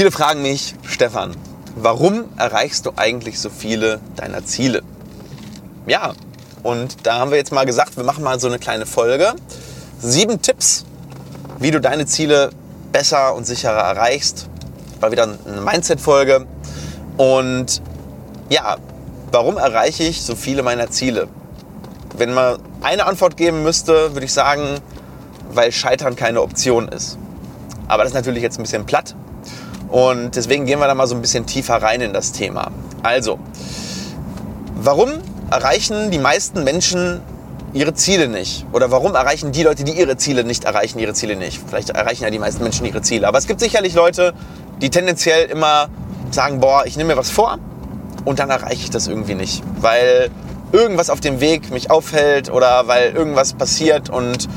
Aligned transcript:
Viele 0.00 0.12
fragen 0.12 0.40
mich, 0.40 0.74
Stefan, 0.82 1.36
warum 1.76 2.24
erreichst 2.38 2.86
du 2.86 2.92
eigentlich 2.96 3.38
so 3.38 3.50
viele 3.50 4.00
deiner 4.16 4.46
Ziele? 4.46 4.80
Ja, 5.86 6.14
und 6.62 7.06
da 7.06 7.18
haben 7.18 7.30
wir 7.30 7.36
jetzt 7.36 7.52
mal 7.52 7.66
gesagt, 7.66 7.98
wir 7.98 8.04
machen 8.04 8.24
mal 8.24 8.40
so 8.40 8.46
eine 8.46 8.58
kleine 8.58 8.86
Folge. 8.86 9.34
Sieben 10.00 10.40
Tipps, 10.40 10.86
wie 11.58 11.70
du 11.70 11.82
deine 11.82 12.06
Ziele 12.06 12.48
besser 12.92 13.34
und 13.34 13.46
sicherer 13.46 13.82
erreichst. 13.82 14.48
War 15.00 15.12
wieder 15.12 15.24
eine 15.24 15.60
Mindset-Folge. 15.60 16.46
Und 17.18 17.82
ja, 18.48 18.78
warum 19.32 19.58
erreiche 19.58 20.04
ich 20.04 20.22
so 20.22 20.34
viele 20.34 20.62
meiner 20.62 20.88
Ziele? 20.88 21.28
Wenn 22.16 22.32
man 22.32 22.58
eine 22.80 23.04
Antwort 23.04 23.36
geben 23.36 23.62
müsste, 23.64 24.14
würde 24.14 24.24
ich 24.24 24.32
sagen, 24.32 24.80
weil 25.52 25.70
Scheitern 25.72 26.16
keine 26.16 26.40
Option 26.40 26.88
ist. 26.88 27.18
Aber 27.86 28.04
das 28.04 28.12
ist 28.12 28.16
natürlich 28.16 28.42
jetzt 28.42 28.58
ein 28.58 28.62
bisschen 28.62 28.86
platt. 28.86 29.14
Und 29.90 30.36
deswegen 30.36 30.66
gehen 30.66 30.78
wir 30.78 30.86
da 30.86 30.94
mal 30.94 31.06
so 31.06 31.14
ein 31.14 31.20
bisschen 31.20 31.46
tiefer 31.46 31.82
rein 31.82 32.00
in 32.00 32.12
das 32.12 32.32
Thema. 32.32 32.70
Also, 33.02 33.38
warum 34.76 35.10
erreichen 35.50 36.10
die 36.10 36.18
meisten 36.18 36.62
Menschen 36.62 37.20
ihre 37.72 37.94
Ziele 37.94 38.28
nicht? 38.28 38.66
Oder 38.72 38.90
warum 38.90 39.14
erreichen 39.14 39.52
die 39.52 39.62
Leute, 39.62 39.84
die 39.84 39.92
ihre 39.92 40.16
Ziele 40.16 40.44
nicht 40.44 40.64
erreichen, 40.64 40.98
ihre 40.98 41.14
Ziele 41.14 41.36
nicht? 41.36 41.60
Vielleicht 41.66 41.90
erreichen 41.90 42.22
ja 42.22 42.30
die 42.30 42.38
meisten 42.38 42.62
Menschen 42.62 42.86
ihre 42.86 43.02
Ziele. 43.02 43.26
Aber 43.26 43.38
es 43.38 43.46
gibt 43.46 43.60
sicherlich 43.60 43.94
Leute, 43.94 44.32
die 44.80 44.90
tendenziell 44.90 45.50
immer 45.50 45.88
sagen, 46.30 46.60
boah, 46.60 46.84
ich 46.86 46.96
nehme 46.96 47.14
mir 47.14 47.18
was 47.18 47.30
vor 47.30 47.58
und 48.24 48.38
dann 48.38 48.50
erreiche 48.50 48.82
ich 48.82 48.90
das 48.90 49.08
irgendwie 49.08 49.34
nicht. 49.34 49.62
Weil 49.80 50.30
irgendwas 50.72 51.10
auf 51.10 51.20
dem 51.20 51.40
Weg 51.40 51.72
mich 51.72 51.90
aufhält 51.90 52.50
oder 52.50 52.86
weil 52.86 53.10
irgendwas 53.12 53.54
passiert 53.54 54.08
und 54.08 54.48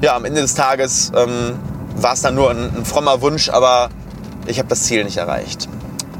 ja, 0.00 0.16
am 0.16 0.24
Ende 0.24 0.40
des 0.40 0.54
Tages 0.54 1.12
ähm, 1.14 1.58
war 1.96 2.14
es 2.14 2.22
dann 2.22 2.34
nur 2.34 2.50
ein, 2.50 2.74
ein 2.74 2.84
frommer 2.84 3.20
Wunsch, 3.20 3.50
aber 3.50 3.90
ich 4.46 4.58
habe 4.58 4.68
das 4.68 4.82
Ziel 4.84 5.04
nicht 5.04 5.16
erreicht. 5.16 5.68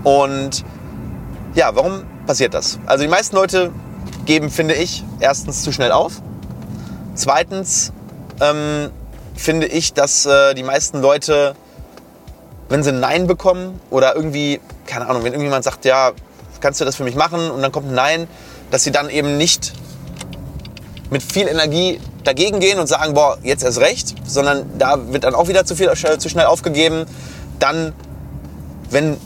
Und 0.05 0.65
ja, 1.55 1.75
warum 1.75 2.03
passiert 2.27 2.55
das? 2.55 2.79
Also 2.87 3.05
die 3.05 3.11
meisten 3.11 3.37
Leute 3.37 3.73
geben, 4.25 4.51
finde 4.51 4.75
ich, 4.75 5.05
erstens 5.21 5.63
zu 5.63 5.73
schnell 5.73 5.93
auf. 5.93 6.23
Zweitens 7.15 7.93
ähm, 8.41 8.91
finde 9.35 9.67
ich, 9.67 9.93
dass 9.93 10.27
äh, 10.27 10.55
die 10.55 10.63
meisten 10.63 11.01
Leute, 11.01 11.55
wenn 12.69 12.83
sie 12.83 12.91
ein 12.91 13.01
Nein 13.01 13.27
bekommen 13.27 13.81
oder 13.91 14.17
irgendwie, 14.17 14.61
keine 14.87 15.09
Ahnung, 15.09 15.25
wenn 15.25 15.33
irgendjemand 15.33 15.65
sagt, 15.65 15.85
ja, 15.85 16.13
kannst 16.61 16.81
du 16.81 16.85
das 16.85 16.97
für 16.97 17.05
mich 17.05 17.17
machen 17.17 17.51
und 17.51 17.61
dann 17.61 17.73
kommt 17.73 17.89
ein 17.89 17.95
Nein, 17.95 18.29
dass 18.71 18.85
sie 18.85 18.93
dann 18.93 19.11
eben 19.11 19.37
nicht 19.37 19.73
mit 21.11 21.23
viel 21.23 21.47
Energie 21.47 22.01
dagegen 22.25 22.61
gehen 22.61 22.79
und 22.79 22.87
sagen, 22.87 23.15
boah, 23.15 23.37
jetzt 23.43 23.63
erst 23.63 23.81
recht, 23.81 24.15
sondern 24.27 24.79
da 24.79 25.13
wird 25.13 25.25
dann 25.25 25.35
auch 25.35 25.49
wieder 25.49 25.65
zu, 25.65 25.77
viel, 25.77 25.89
äh, 25.89 26.19
zu 26.19 26.29
schnell 26.29 26.47
aufgegeben. 26.47 27.05
Dann, 27.59 27.93
wenn 28.93 29.17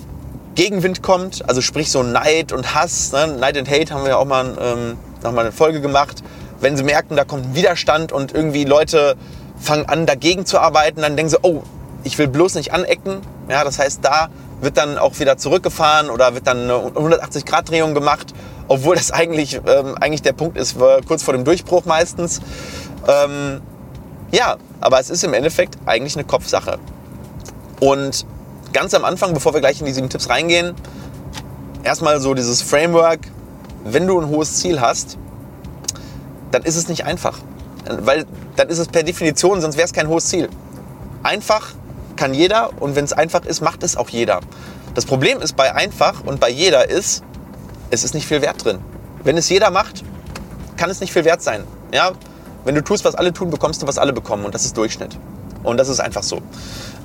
Gegenwind 0.54 1.02
kommt, 1.02 1.46
also 1.48 1.60
sprich 1.60 1.90
so 1.90 2.02
Neid 2.02 2.52
und 2.52 2.74
Hass, 2.74 3.12
ne? 3.12 3.26
Neid 3.38 3.58
and 3.58 3.70
Hate 3.70 3.92
haben 3.92 4.04
wir 4.04 4.10
ja 4.10 4.16
auch 4.16 4.24
mal, 4.24 4.56
ähm, 4.58 4.96
noch 5.22 5.32
mal 5.32 5.42
eine 5.42 5.52
Folge 5.52 5.80
gemacht. 5.80 6.22
Wenn 6.60 6.76
sie 6.76 6.82
merken, 6.82 7.16
da 7.16 7.24
kommt 7.24 7.44
ein 7.44 7.54
Widerstand 7.54 8.10
und 8.10 8.32
irgendwie 8.32 8.64
Leute 8.64 9.16
fangen 9.60 9.86
an, 9.86 10.06
dagegen 10.06 10.46
zu 10.46 10.58
arbeiten, 10.58 11.02
dann 11.02 11.16
denken 11.16 11.30
sie, 11.30 11.38
oh, 11.42 11.62
ich 12.04 12.16
will 12.16 12.28
bloß 12.28 12.54
nicht 12.54 12.72
anecken. 12.72 13.20
Ja, 13.50 13.64
das 13.64 13.78
heißt, 13.78 14.00
da 14.02 14.28
wird 14.60 14.78
dann 14.78 14.96
auch 14.96 15.18
wieder 15.18 15.36
zurückgefahren 15.36 16.08
oder 16.08 16.34
wird 16.34 16.46
dann 16.46 16.62
eine 16.62 16.74
180-Grad-Drehung 16.74 17.92
gemacht, 17.92 18.32
obwohl 18.68 18.96
das 18.96 19.10
eigentlich, 19.10 19.60
ähm, 19.66 19.94
eigentlich 20.00 20.22
der 20.22 20.32
Punkt 20.32 20.56
ist, 20.56 20.76
kurz 21.06 21.22
vor 21.22 21.34
dem 21.34 21.44
Durchbruch 21.44 21.84
meistens. 21.84 22.40
Ähm, 23.06 23.60
ja, 24.32 24.56
aber 24.80 25.00
es 25.00 25.10
ist 25.10 25.22
im 25.24 25.34
Endeffekt 25.34 25.76
eigentlich 25.84 26.16
eine 26.16 26.24
Kopfsache. 26.24 26.78
Und 27.80 28.24
ganz 28.72 28.94
am 28.94 29.04
Anfang, 29.04 29.34
bevor 29.34 29.54
wir 29.54 29.60
gleich 29.60 29.80
in 29.80 29.86
die 29.86 29.92
sieben 29.92 30.08
Tipps 30.08 30.28
reingehen, 30.28 30.74
erstmal 31.82 32.20
so 32.20 32.34
dieses 32.34 32.62
Framework, 32.62 33.20
wenn 33.84 34.06
du 34.06 34.20
ein 34.20 34.28
hohes 34.28 34.56
Ziel 34.56 34.80
hast, 34.80 35.18
dann 36.50 36.62
ist 36.62 36.76
es 36.76 36.88
nicht 36.88 37.04
einfach. 37.04 37.38
Weil 37.88 38.26
dann 38.56 38.68
ist 38.68 38.78
es 38.78 38.88
per 38.88 39.02
Definition, 39.02 39.60
sonst 39.60 39.76
wäre 39.76 39.86
es 39.86 39.92
kein 39.92 40.08
hohes 40.08 40.26
Ziel. 40.26 40.48
Einfach 41.22 41.72
kann 42.16 42.34
jeder 42.34 42.70
und 42.80 42.96
wenn 42.96 43.04
es 43.04 43.12
einfach 43.12 43.44
ist, 43.44 43.60
macht 43.60 43.82
es 43.82 43.96
auch 43.96 44.08
jeder. 44.08 44.40
Das 44.94 45.04
Problem 45.04 45.40
ist 45.40 45.56
bei 45.56 45.74
einfach 45.74 46.24
und 46.24 46.40
bei 46.40 46.48
jeder 46.50 46.88
ist, 46.88 47.22
es 47.90 48.02
ist 48.02 48.14
nicht 48.14 48.26
viel 48.26 48.42
Wert 48.42 48.64
drin. 48.64 48.78
Wenn 49.22 49.36
es 49.36 49.48
jeder 49.48 49.70
macht, 49.70 50.02
kann 50.76 50.90
es 50.90 51.00
nicht 51.00 51.12
viel 51.12 51.24
wert 51.24 51.42
sein. 51.42 51.64
Ja? 51.92 52.12
Wenn 52.64 52.74
du 52.74 52.82
tust, 52.82 53.04
was 53.04 53.14
alle 53.14 53.32
tun, 53.32 53.50
bekommst 53.50 53.82
du, 53.82 53.86
was 53.86 53.98
alle 53.98 54.12
bekommen 54.12 54.44
und 54.44 54.54
das 54.54 54.64
ist 54.64 54.76
Durchschnitt. 54.76 55.18
Und 55.62 55.78
das 55.78 55.88
ist 55.88 56.00
einfach 56.00 56.22
so. 56.22 56.40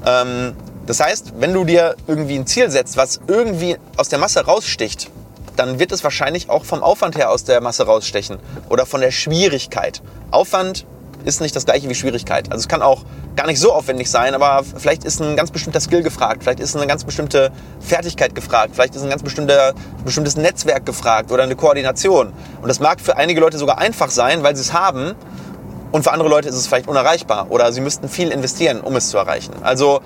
Ähm, 0.05 0.53
das 0.91 0.99
heißt, 0.99 1.35
wenn 1.37 1.53
du 1.53 1.63
dir 1.63 1.95
irgendwie 2.05 2.35
ein 2.35 2.45
Ziel 2.45 2.69
setzt, 2.69 2.97
was 2.97 3.21
irgendwie 3.25 3.77
aus 3.95 4.09
der 4.09 4.19
Masse 4.19 4.43
raussticht, 4.43 5.09
dann 5.55 5.79
wird 5.79 5.93
es 5.93 6.03
wahrscheinlich 6.03 6.49
auch 6.49 6.65
vom 6.65 6.83
Aufwand 6.83 7.15
her 7.15 7.29
aus 7.29 7.45
der 7.45 7.61
Masse 7.61 7.85
rausstechen 7.85 8.39
oder 8.67 8.85
von 8.85 8.99
der 8.99 9.11
Schwierigkeit. 9.11 10.01
Aufwand 10.31 10.85
ist 11.23 11.39
nicht 11.39 11.55
das 11.55 11.63
gleiche 11.63 11.87
wie 11.87 11.95
Schwierigkeit. 11.95 12.51
Also 12.51 12.63
es 12.63 12.67
kann 12.67 12.81
auch 12.81 13.05
gar 13.37 13.47
nicht 13.47 13.61
so 13.61 13.71
aufwendig 13.71 14.11
sein, 14.11 14.35
aber 14.35 14.65
vielleicht 14.65 15.05
ist 15.05 15.21
ein 15.21 15.37
ganz 15.37 15.49
bestimmter 15.49 15.79
Skill 15.79 16.03
gefragt, 16.03 16.43
vielleicht 16.43 16.59
ist 16.59 16.75
eine 16.75 16.87
ganz 16.87 17.05
bestimmte 17.05 17.53
Fertigkeit 17.79 18.35
gefragt, 18.35 18.71
vielleicht 18.73 18.93
ist 18.93 19.03
ein 19.03 19.09
ganz 19.09 19.23
bestimmter, 19.23 19.73
bestimmtes 20.03 20.35
Netzwerk 20.35 20.85
gefragt 20.85 21.31
oder 21.31 21.43
eine 21.43 21.55
Koordination. 21.55 22.33
Und 22.61 22.67
das 22.67 22.81
mag 22.81 22.99
für 22.99 23.15
einige 23.15 23.39
Leute 23.39 23.57
sogar 23.57 23.77
einfach 23.77 24.09
sein, 24.09 24.43
weil 24.43 24.57
sie 24.57 24.63
es 24.63 24.73
haben 24.73 25.15
und 25.93 26.03
für 26.03 26.11
andere 26.11 26.27
Leute 26.27 26.49
ist 26.49 26.55
es 26.55 26.67
vielleicht 26.67 26.89
unerreichbar 26.89 27.47
oder 27.49 27.71
sie 27.71 27.79
müssten 27.79 28.09
viel 28.09 28.29
investieren, 28.29 28.81
um 28.81 28.97
es 28.97 29.07
zu 29.07 29.17
erreichen. 29.17 29.53
Also 29.61 30.01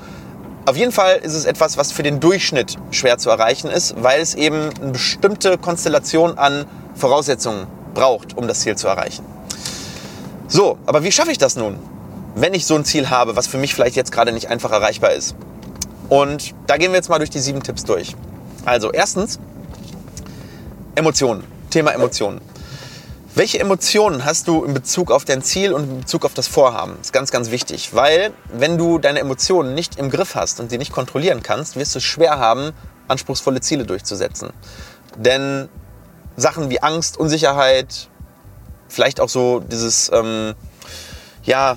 auf 0.66 0.76
jeden 0.76 0.92
Fall 0.92 1.18
ist 1.18 1.34
es 1.34 1.46
etwas, 1.46 1.78
was 1.78 1.92
für 1.92 2.03
den 2.03 2.20
Durchschnitt 2.20 2.78
schwer 2.92 3.18
zu 3.18 3.30
erreichen 3.30 3.70
ist, 3.70 3.96
weil 4.02 4.22
es 4.22 4.34
eben 4.34 4.70
eine 4.81 4.92
bestimmte 4.92 5.58
Konstellation 5.58 6.38
an 6.38 6.66
Voraussetzungen 6.96 7.68
braucht, 7.94 8.38
um 8.38 8.48
das 8.48 8.62
Ziel 8.62 8.76
zu 8.76 8.88
erreichen. 8.88 9.24
So, 10.48 10.78
aber 10.86 11.03
wie 11.03 11.12
schaffe 11.12 11.31
ich 11.31 11.38
das 11.38 11.56
nun, 11.56 11.78
wenn 12.36 12.53
ich 12.53 12.66
so 12.66 12.76
ein 12.76 12.86
Ziel 12.86 13.09
habe, 13.09 13.36
was 13.36 13.48
für 13.48 13.58
mich 13.58 13.74
vielleicht 13.74 13.96
jetzt 13.96 14.12
gerade 14.12 14.31
nicht 14.31 14.50
einfach 14.50 14.72
erreichbar 14.72 15.14
ist? 15.14 15.36
Und 16.09 16.53
da 16.68 16.78
gehen 16.78 16.92
wir 16.92 16.97
jetzt 16.97 17.09
mal 17.09 17.18
durch 17.18 17.30
die 17.30 17.40
sieben 17.40 17.64
Tipps 17.64 17.84
durch. 17.84 18.16
Also 18.64 18.92
erstens, 18.92 19.40
Emotionen. 20.96 21.44
Thema 21.70 21.92
Emotionen. 21.92 22.42
Welche 23.38 23.59
Emotionen 23.59 24.23
hast 24.23 24.47
du 24.47 24.63
in 24.63 24.73
Bezug 24.73 25.12
auf 25.12 25.25
dein 25.25 25.44
Ziel 25.44 25.73
und 25.73 25.84
in 25.84 26.00
Bezug 26.00 26.23
auf 26.23 26.34
das 26.34 26.47
Vorhaben? 26.47 26.94
Das 27.00 27.07
ist 27.07 27.12
ganz, 27.12 27.31
ganz 27.31 27.51
wichtig, 27.51 27.94
weil 27.94 28.31
wenn 28.47 28.78
du 28.78 28.97
deine 28.97 29.19
Emotionen 29.19 29.73
nicht 29.73 29.97
im 29.97 30.09
Griff 30.09 30.35
hast 30.35 30.62
und 30.62 30.69
sie 30.69 30.78
nicht 30.78 30.94
kontrollieren 30.94 31.44
kannst, 31.44 31.75
wirst 31.75 31.96
du 31.96 31.97
es 31.97 32.06
schwer 32.06 32.40
haben, 32.40 32.72
anspruchsvolle 33.09 33.59
Ziele 33.59 33.84
durchzusetzen. 33.84 34.53
Denn 35.18 35.68
Sachen 36.38 36.69
wie 36.69 36.81
Angst, 36.81 37.18
Unsicherheit, 37.18 38.07
vielleicht 38.88 39.19
auch 39.19 39.28
so 39.28 39.59
dieses, 39.59 40.09
ähm, 40.13 40.56
ja, 41.44 41.75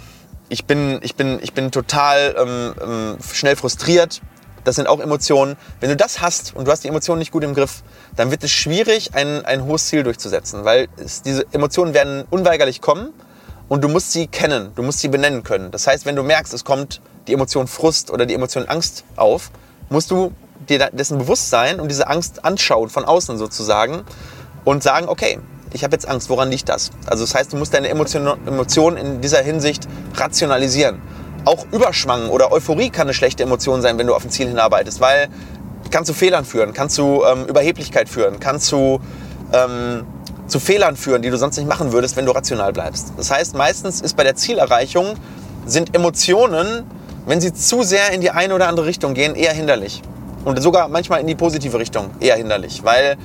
ich 0.48 0.64
bin, 0.64 1.00
ich 1.02 1.16
bin, 1.16 1.40
ich 1.42 1.54
bin 1.54 1.72
total 1.72 2.36
ähm, 2.38 2.74
ähm, 2.80 3.18
schnell 3.32 3.56
frustriert. 3.56 4.20
Das 4.64 4.76
sind 4.76 4.86
auch 4.86 5.00
Emotionen. 5.00 5.56
Wenn 5.80 5.90
du 5.90 5.96
das 5.96 6.20
hast 6.20 6.54
und 6.54 6.66
du 6.66 6.72
hast 6.72 6.84
die 6.84 6.88
Emotionen 6.88 7.18
nicht 7.18 7.32
gut 7.32 7.44
im 7.44 7.54
Griff, 7.54 7.82
dann 8.16 8.30
wird 8.30 8.44
es 8.44 8.50
schwierig, 8.50 9.14
ein, 9.14 9.44
ein 9.44 9.64
hohes 9.64 9.86
Ziel 9.86 10.02
durchzusetzen, 10.02 10.64
weil 10.64 10.88
es, 10.96 11.22
diese 11.22 11.46
Emotionen 11.52 11.94
werden 11.94 12.24
unweigerlich 12.30 12.80
kommen 12.80 13.12
und 13.68 13.82
du 13.82 13.88
musst 13.88 14.12
sie 14.12 14.26
kennen, 14.26 14.72
du 14.74 14.82
musst 14.82 15.00
sie 15.00 15.08
benennen 15.08 15.42
können. 15.42 15.70
Das 15.70 15.86
heißt, 15.86 16.06
wenn 16.06 16.16
du 16.16 16.22
merkst, 16.22 16.52
es 16.54 16.64
kommt 16.64 17.00
die 17.26 17.34
Emotion 17.34 17.66
Frust 17.66 18.10
oder 18.10 18.26
die 18.26 18.34
Emotion 18.34 18.66
Angst 18.66 19.04
auf, 19.16 19.50
musst 19.90 20.10
du 20.10 20.32
dir 20.68 20.90
dessen 20.92 21.18
bewusst 21.18 21.50
sein 21.50 21.80
und 21.80 21.88
diese 21.88 22.08
Angst 22.08 22.44
anschauen 22.44 22.88
von 22.88 23.04
außen 23.04 23.38
sozusagen 23.38 24.02
und 24.64 24.82
sagen, 24.82 25.08
okay, 25.08 25.38
ich 25.72 25.84
habe 25.84 25.94
jetzt 25.94 26.08
Angst, 26.08 26.30
woran 26.30 26.50
liegt 26.50 26.68
das? 26.68 26.90
Also 27.06 27.24
das 27.24 27.34
heißt, 27.34 27.52
du 27.52 27.56
musst 27.56 27.74
deine 27.74 27.88
Emotionen 27.88 28.96
in 28.96 29.20
dieser 29.20 29.42
Hinsicht 29.42 29.86
rationalisieren. 30.14 31.00
Auch 31.48 31.64
Überschwang 31.72 32.28
oder 32.28 32.52
Euphorie 32.52 32.90
kann 32.90 33.06
eine 33.06 33.14
schlechte 33.14 33.42
Emotion 33.42 33.80
sein, 33.80 33.96
wenn 33.96 34.06
du 34.06 34.14
auf 34.14 34.22
ein 34.22 34.28
Ziel 34.28 34.48
hinarbeitest, 34.48 35.00
weil 35.00 35.28
kannst 35.90 36.10
du 36.10 36.12
Fehlern 36.12 36.44
führen, 36.44 36.74
kannst 36.74 36.98
du 36.98 37.24
ähm, 37.24 37.46
Überheblichkeit 37.46 38.10
führen, 38.10 38.38
kannst 38.38 38.70
du 38.70 39.00
ähm, 39.54 40.04
zu 40.46 40.60
Fehlern 40.60 40.94
führen, 40.94 41.22
die 41.22 41.30
du 41.30 41.38
sonst 41.38 41.56
nicht 41.56 41.66
machen 41.66 41.90
würdest, 41.90 42.16
wenn 42.16 42.26
du 42.26 42.32
rational 42.32 42.74
bleibst. 42.74 43.14
Das 43.16 43.30
heißt, 43.30 43.54
meistens 43.54 44.02
ist 44.02 44.14
bei 44.14 44.24
der 44.24 44.36
Zielerreichung 44.36 45.14
sind 45.64 45.94
Emotionen, 45.96 46.84
wenn 47.24 47.40
sie 47.40 47.54
zu 47.54 47.82
sehr 47.82 48.12
in 48.12 48.20
die 48.20 48.30
eine 48.30 48.54
oder 48.54 48.68
andere 48.68 48.84
Richtung 48.84 49.14
gehen, 49.14 49.34
eher 49.34 49.54
hinderlich. 49.54 50.02
Und 50.44 50.60
sogar 50.60 50.88
manchmal 50.88 51.22
in 51.22 51.26
die 51.26 51.34
positive 51.34 51.78
Richtung 51.78 52.10
eher 52.20 52.36
hinderlich, 52.36 52.84
weil 52.84 53.16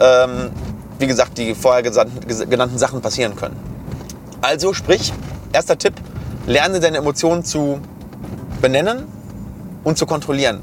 ähm, 0.00 0.50
wie 0.98 1.06
gesagt, 1.06 1.36
die 1.36 1.54
vorher 1.54 1.82
genannten 1.82 2.78
Sachen 2.78 3.02
passieren 3.02 3.36
können. 3.36 3.58
Also 4.40 4.72
sprich, 4.72 5.12
erster 5.52 5.76
Tipp, 5.76 5.92
lerne 6.46 6.80
deine 6.80 6.98
Emotionen 6.98 7.44
zu 7.44 7.80
benennen 8.60 9.06
und 9.84 9.98
zu 9.98 10.06
kontrollieren. 10.06 10.60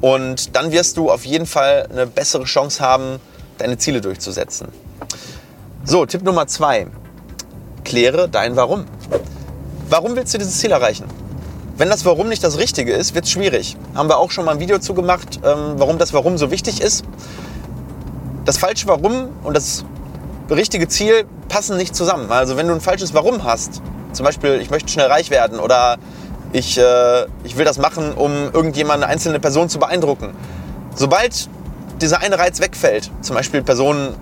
Und 0.00 0.56
dann 0.56 0.72
wirst 0.72 0.96
du 0.96 1.10
auf 1.10 1.24
jeden 1.24 1.46
Fall 1.46 1.88
eine 1.90 2.06
bessere 2.06 2.44
Chance 2.44 2.82
haben, 2.82 3.20
deine 3.58 3.78
Ziele 3.78 4.00
durchzusetzen. 4.00 4.68
So, 5.84 6.06
Tipp 6.06 6.22
Nummer 6.22 6.46
zwei. 6.46 6.86
Kläre 7.84 8.28
dein 8.28 8.56
Warum. 8.56 8.84
Warum 9.88 10.16
willst 10.16 10.32
du 10.34 10.38
dieses 10.38 10.58
Ziel 10.58 10.70
erreichen? 10.70 11.04
Wenn 11.76 11.88
das 11.88 12.04
Warum 12.04 12.28
nicht 12.28 12.44
das 12.44 12.58
Richtige 12.58 12.92
ist, 12.92 13.14
wird 13.14 13.24
es 13.24 13.30
schwierig. 13.30 13.76
Haben 13.94 14.08
wir 14.08 14.18
auch 14.18 14.30
schon 14.30 14.44
mal 14.44 14.52
ein 14.52 14.60
Video 14.60 14.78
zu 14.78 14.94
gemacht, 14.94 15.40
ähm, 15.44 15.74
warum 15.76 15.98
das 15.98 16.12
Warum 16.12 16.38
so 16.38 16.50
wichtig 16.50 16.80
ist. 16.80 17.04
Das 18.44 18.58
falsche 18.58 18.86
Warum 18.88 19.28
und 19.42 19.56
das 19.56 19.84
richtige 20.50 20.88
Ziel 20.88 21.24
passen 21.48 21.76
nicht 21.76 21.94
zusammen. 21.94 22.30
Also 22.30 22.56
wenn 22.56 22.68
du 22.68 22.74
ein 22.74 22.80
falsches 22.80 23.14
Warum 23.14 23.44
hast, 23.44 23.82
zum 24.12 24.24
Beispiel 24.24 24.60
ich 24.60 24.70
möchte 24.70 24.90
schnell 24.90 25.06
reich 25.06 25.30
werden 25.30 25.58
oder 25.58 25.98
ich, 26.52 26.78
äh, 26.78 27.26
ich 27.44 27.56
will 27.56 27.64
das 27.64 27.78
machen, 27.78 28.12
um 28.12 28.50
irgendjemand, 28.52 29.02
eine 29.02 29.10
einzelne 29.10 29.40
Person 29.40 29.68
zu 29.68 29.78
beeindrucken. 29.78 30.34
Sobald 30.94 31.48
dieser 32.00 32.20
eine 32.20 32.38
Reiz 32.38 32.60
wegfällt, 32.60 33.10
zum 33.22 33.36
Beispiel 33.36 33.62
Person 33.62 34.14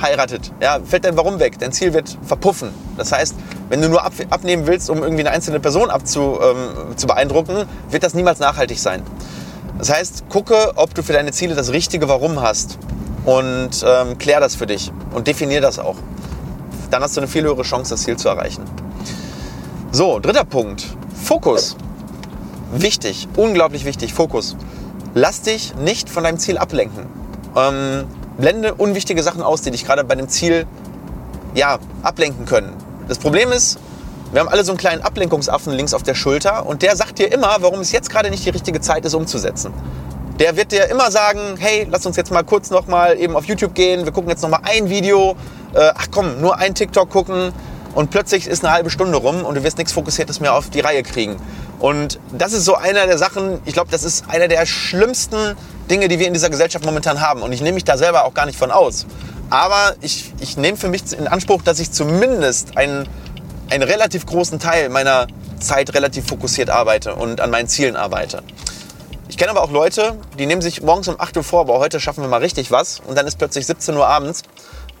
heiratet, 0.00 0.52
ja, 0.60 0.78
fällt 0.84 1.04
dein 1.04 1.16
Warum 1.16 1.38
weg, 1.38 1.58
dein 1.58 1.72
Ziel 1.72 1.92
wird 1.92 2.16
verpuffen. 2.22 2.70
Das 2.96 3.12
heißt, 3.12 3.34
wenn 3.68 3.80
du 3.80 3.88
nur 3.88 4.04
ab, 4.04 4.12
abnehmen 4.30 4.66
willst, 4.66 4.90
um 4.90 5.02
irgendwie 5.02 5.22
eine 5.22 5.30
einzelne 5.30 5.60
Person 5.60 5.90
abzu, 5.90 6.38
ähm, 6.42 6.96
zu 6.96 7.06
beeindrucken, 7.06 7.66
wird 7.90 8.02
das 8.02 8.14
niemals 8.14 8.38
nachhaltig 8.38 8.78
sein. 8.78 9.02
Das 9.78 9.92
heißt, 9.92 10.28
gucke, 10.28 10.72
ob 10.76 10.94
du 10.94 11.02
für 11.02 11.12
deine 11.12 11.32
Ziele 11.32 11.54
das 11.54 11.72
richtige 11.72 12.08
Warum 12.08 12.40
hast 12.40 12.78
und 13.24 13.84
ähm, 13.84 14.16
klär 14.18 14.40
das 14.40 14.54
für 14.54 14.66
dich 14.66 14.90
und 15.12 15.26
definier 15.26 15.60
das 15.60 15.78
auch. 15.78 15.96
Dann 16.90 17.02
hast 17.02 17.16
du 17.16 17.20
eine 17.20 17.28
viel 17.28 17.42
höhere 17.42 17.62
Chance, 17.62 17.90
das 17.94 18.02
Ziel 18.02 18.16
zu 18.16 18.28
erreichen. 18.28 18.62
So, 19.96 20.18
dritter 20.18 20.44
Punkt. 20.44 20.84
Fokus. 21.24 21.74
Wichtig, 22.70 23.28
unglaublich 23.34 23.86
wichtig, 23.86 24.12
Fokus. 24.12 24.54
Lass 25.14 25.40
dich 25.40 25.74
nicht 25.76 26.10
von 26.10 26.22
deinem 26.22 26.38
Ziel 26.38 26.58
ablenken. 26.58 27.06
Ähm, 27.56 28.04
blende 28.36 28.74
unwichtige 28.74 29.22
Sachen 29.22 29.40
aus, 29.40 29.62
die 29.62 29.70
dich 29.70 29.86
gerade 29.86 30.04
bei 30.04 30.14
dem 30.14 30.28
Ziel 30.28 30.66
ja, 31.54 31.78
ablenken 32.02 32.44
können. 32.44 32.74
Das 33.08 33.16
Problem 33.16 33.50
ist, 33.52 33.78
wir 34.32 34.40
haben 34.40 34.50
alle 34.50 34.64
so 34.64 34.72
einen 34.72 34.78
kleinen 34.78 35.00
Ablenkungsaffen 35.00 35.72
links 35.72 35.94
auf 35.94 36.02
der 36.02 36.14
Schulter 36.14 36.66
und 36.66 36.82
der 36.82 36.94
sagt 36.94 37.18
dir 37.18 37.32
immer, 37.32 37.56
warum 37.60 37.80
es 37.80 37.90
jetzt 37.90 38.10
gerade 38.10 38.28
nicht 38.28 38.44
die 38.44 38.50
richtige 38.50 38.82
Zeit 38.82 39.06
ist, 39.06 39.14
umzusetzen. 39.14 39.72
Der 40.38 40.58
wird 40.58 40.72
dir 40.72 40.90
immer 40.90 41.10
sagen, 41.10 41.56
hey, 41.56 41.88
lass 41.90 42.04
uns 42.04 42.16
jetzt 42.16 42.30
mal 42.30 42.44
kurz 42.44 42.68
noch 42.68 42.86
mal 42.86 43.18
eben 43.18 43.34
auf 43.34 43.46
YouTube 43.46 43.74
gehen, 43.74 44.04
wir 44.04 44.12
gucken 44.12 44.28
jetzt 44.28 44.42
noch 44.42 44.50
mal 44.50 44.60
ein 44.62 44.90
Video, 44.90 45.36
äh, 45.72 45.90
ach 45.94 46.08
komm, 46.10 46.38
nur 46.42 46.58
ein 46.58 46.74
TikTok 46.74 47.08
gucken 47.08 47.54
und 47.96 48.10
plötzlich 48.10 48.46
ist 48.46 48.62
eine 48.62 48.74
halbe 48.74 48.90
Stunde 48.90 49.16
rum 49.16 49.42
und 49.42 49.54
du 49.54 49.64
wirst 49.64 49.78
nichts 49.78 49.92
Fokussiertes 49.94 50.38
mehr 50.38 50.54
auf 50.54 50.68
die 50.68 50.80
Reihe 50.80 51.02
kriegen. 51.02 51.36
Und 51.78 52.20
das 52.30 52.52
ist 52.52 52.66
so 52.66 52.74
einer 52.74 53.06
der 53.06 53.16
Sachen, 53.16 53.58
ich 53.64 53.72
glaube, 53.72 53.90
das 53.90 54.04
ist 54.04 54.28
einer 54.28 54.48
der 54.48 54.66
schlimmsten 54.66 55.56
Dinge, 55.90 56.06
die 56.08 56.18
wir 56.18 56.26
in 56.26 56.34
dieser 56.34 56.50
Gesellschaft 56.50 56.84
momentan 56.84 57.22
haben. 57.22 57.40
Und 57.40 57.52
ich 57.52 57.62
nehme 57.62 57.76
mich 57.76 57.84
da 57.84 57.96
selber 57.96 58.26
auch 58.26 58.34
gar 58.34 58.44
nicht 58.44 58.58
von 58.58 58.70
aus. 58.70 59.06
Aber 59.48 59.96
ich, 60.02 60.30
ich 60.40 60.58
nehme 60.58 60.76
für 60.76 60.88
mich 60.88 61.10
in 61.18 61.26
Anspruch, 61.26 61.62
dass 61.62 61.78
ich 61.78 61.90
zumindest 61.90 62.76
einen, 62.76 63.08
einen 63.70 63.82
relativ 63.82 64.26
großen 64.26 64.58
Teil 64.58 64.90
meiner 64.90 65.26
Zeit 65.58 65.94
relativ 65.94 66.26
fokussiert 66.26 66.68
arbeite 66.68 67.14
und 67.14 67.40
an 67.40 67.48
meinen 67.48 67.66
Zielen 67.66 67.96
arbeite. 67.96 68.42
Ich 69.30 69.38
kenne 69.38 69.52
aber 69.52 69.62
auch 69.62 69.70
Leute, 69.70 70.16
die 70.38 70.44
nehmen 70.44 70.60
sich 70.60 70.82
morgens 70.82 71.08
um 71.08 71.18
8 71.18 71.38
Uhr 71.38 71.44
vor, 71.44 71.60
aber 71.60 71.78
heute 71.78 71.98
schaffen 71.98 72.22
wir 72.22 72.28
mal 72.28 72.40
richtig 72.40 72.70
was. 72.70 73.00
Und 73.00 73.16
dann 73.16 73.26
ist 73.26 73.38
plötzlich 73.38 73.64
17 73.64 73.96
Uhr 73.96 74.06
abends 74.06 74.42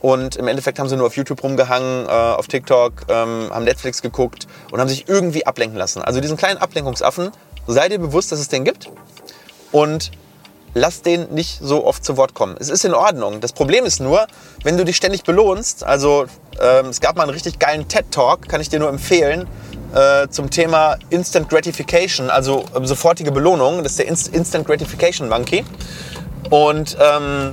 und 0.00 0.36
im 0.36 0.48
Endeffekt 0.48 0.78
haben 0.78 0.88
sie 0.88 0.96
nur 0.96 1.06
auf 1.06 1.16
YouTube 1.16 1.42
rumgehangen, 1.42 2.06
äh, 2.06 2.08
auf 2.08 2.46
TikTok, 2.46 3.06
ähm, 3.08 3.50
haben 3.50 3.64
Netflix 3.64 4.02
geguckt 4.02 4.46
und 4.70 4.80
haben 4.80 4.88
sich 4.88 5.08
irgendwie 5.08 5.46
ablenken 5.46 5.78
lassen. 5.78 6.02
Also 6.02 6.20
diesen 6.20 6.36
kleinen 6.36 6.58
Ablenkungsaffen, 6.58 7.30
sei 7.66 7.88
dir 7.88 7.98
bewusst, 7.98 8.32
dass 8.32 8.38
es 8.38 8.48
den 8.48 8.64
gibt 8.64 8.90
und 9.72 10.10
lass 10.74 11.00
den 11.00 11.32
nicht 11.32 11.58
so 11.62 11.86
oft 11.86 12.04
zu 12.04 12.16
Wort 12.16 12.34
kommen. 12.34 12.56
Es 12.58 12.68
ist 12.68 12.84
in 12.84 12.94
Ordnung. 12.94 13.40
Das 13.40 13.52
Problem 13.52 13.84
ist 13.84 14.00
nur, 14.00 14.26
wenn 14.62 14.76
du 14.76 14.84
dich 14.84 14.96
ständig 14.96 15.24
belohnst, 15.24 15.82
also 15.82 16.26
ähm, 16.60 16.86
es 16.86 17.00
gab 17.00 17.16
mal 17.16 17.22
einen 17.22 17.32
richtig 17.32 17.58
geilen 17.58 17.88
TED-Talk, 17.88 18.46
kann 18.48 18.60
ich 18.60 18.68
dir 18.68 18.78
nur 18.78 18.90
empfehlen, 18.90 19.48
äh, 19.94 20.28
zum 20.28 20.50
Thema 20.50 20.98
Instant 21.08 21.48
Gratification, 21.48 22.28
also 22.28 22.64
ähm, 22.74 22.84
sofortige 22.86 23.32
Belohnung. 23.32 23.82
Das 23.82 23.92
ist 23.92 23.98
der 23.98 24.08
Inst 24.08 24.28
Instant 24.28 24.66
Gratification 24.66 25.28
Monkey. 25.28 25.64
Und 26.50 26.96
ähm, 27.00 27.52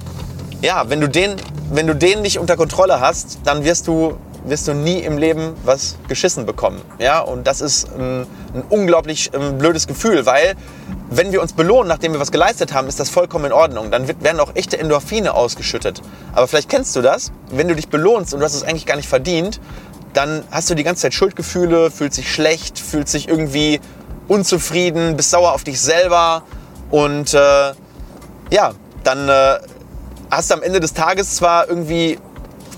ja, 0.61 0.89
wenn 0.89 0.99
du 0.99 1.07
den 1.07 1.35
wenn 1.71 1.88
du 1.88 1.95
den 1.95 2.21
nicht 2.21 2.39
unter 2.39 2.57
Kontrolle 2.57 3.00
hast, 3.00 3.39
dann 3.44 3.63
wirst 3.63 3.88
du, 3.88 4.18
wirst 4.45 4.68
du 4.68 4.74
nie 4.74 5.00
im 5.00 5.18
Leben 5.18 5.54
was 5.63 5.98
geschissen 6.07 6.45
bekommen. 6.45 6.81
Ja? 7.00 7.19
Und 7.19 7.48
das 7.48 7.62
ist 7.62 7.88
ein, 7.98 8.21
ein 8.54 8.63
unglaublich 8.69 9.31
ähm, 9.33 9.57
blödes 9.57 9.88
Gefühl, 9.88 10.25
weil 10.25 10.56
wenn 11.10 11.31
wir 11.31 11.42
uns 11.42 11.54
belohnen, 11.54 11.88
nachdem 11.88 12.13
wir 12.13 12.19
was 12.19 12.31
geleistet 12.31 12.74
haben, 12.74 12.88
ist 12.88 13.00
das 13.00 13.10
vollkommen 13.10 13.45
in 13.45 13.54
Ordnung. 13.54 13.92
Dann 13.92 14.07
wird, 14.07 14.24
werden 14.24 14.39
auch 14.39 14.56
echte 14.56 14.77
Endorphine 14.80 15.33
ausgeschüttet. 15.33 16.01
Aber 16.33 16.48
vielleicht 16.48 16.69
kennst 16.69 16.95
du 16.95 17.01
das, 17.01 17.31
wenn 17.51 17.68
du 17.68 17.75
dich 17.75 17.89
belohnst 17.89 18.33
und 18.33 18.39
du 18.39 18.45
hast 18.45 18.56
es 18.56 18.63
eigentlich 18.63 18.86
gar 18.86 18.95
nicht 18.95 19.10
verdient, 19.10 19.60
dann 20.13 20.44
hast 20.51 20.69
du 20.69 20.75
die 20.75 20.83
ganze 20.83 21.04
Zeit 21.04 21.13
Schuldgefühle, 21.13 21.92
fühlst 21.92 22.18
dich 22.18 22.31
schlecht, 22.31 22.80
fühlst 22.80 23.13
dich 23.13 23.27
irgendwie 23.27 23.80
unzufrieden, 24.27 25.15
bist 25.18 25.31
sauer 25.31 25.54
auf 25.54 25.63
dich 25.63 25.81
selber 25.81 26.44
und 26.92 27.33
äh, 27.33 27.74
ja, 28.51 28.74
dann 29.04 29.27
äh, 29.27 29.60
hast 30.35 30.51
am 30.51 30.62
Ende 30.62 30.80
des 30.80 30.94
Tages 30.94 31.35
zwar 31.35 31.68
irgendwie, 31.68 32.19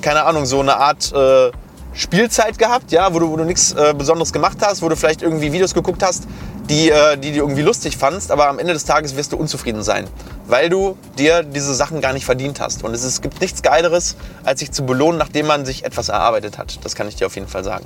keine 0.02 0.24
Ahnung, 0.24 0.46
so 0.46 0.60
eine 0.60 0.78
Art 0.78 1.12
äh, 1.14 1.52
Spielzeit 1.94 2.58
gehabt, 2.58 2.92
ja, 2.92 3.14
wo 3.14 3.20
du, 3.20 3.30
wo 3.30 3.38
du 3.38 3.46
nichts 3.46 3.72
äh, 3.74 3.94
Besonderes 3.98 4.34
gemacht 4.34 4.58
hast, 4.62 4.82
wo 4.82 4.90
du 4.90 4.96
vielleicht 4.96 5.22
irgendwie 5.22 5.54
Videos 5.54 5.74
geguckt 5.74 6.04
hast, 6.04 6.24
die, 6.70 6.90
äh, 6.90 7.18
die 7.18 7.32
du 7.32 7.38
irgendwie 7.38 7.62
lustig 7.62 7.98
fandst, 7.98 8.32
aber 8.32 8.50
am 8.50 8.60
Ende 8.60 8.74
des 8.74 8.86
Tages 8.86 9.16
wirst 9.16 9.32
du 9.32 9.38
unzufrieden 9.38 9.84
sein, 9.84 10.08
weil 10.48 10.70
du 10.70 10.98
dir 11.18 11.44
diese 11.44 11.74
Sachen 11.74 12.02
gar 12.02 12.14
nicht 12.14 12.26
verdient 12.26 12.60
hast. 12.60 12.84
Und 12.84 12.94
es, 12.94 13.04
ist, 13.04 13.14
es 13.14 13.22
gibt 13.22 13.40
nichts 13.40 13.62
Geileres, 13.62 14.16
als 14.44 14.60
sich 14.60 14.72
zu 14.72 14.86
belohnen, 14.86 15.18
nachdem 15.18 15.48
man 15.48 15.66
sich 15.66 15.86
etwas 15.86 16.10
erarbeitet 16.10 16.58
hat. 16.58 16.80
Das 16.84 16.96
kann 16.96 17.08
ich 17.08 17.16
dir 17.16 17.28
auf 17.28 17.36
jeden 17.36 17.48
Fall 17.48 17.64
sagen. 17.64 17.86